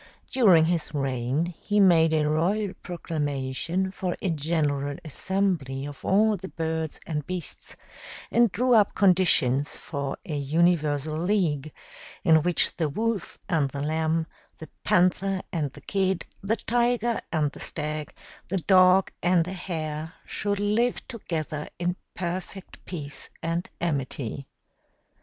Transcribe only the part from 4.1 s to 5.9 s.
a general assembly